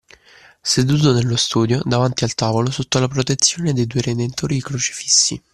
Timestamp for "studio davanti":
1.35-2.23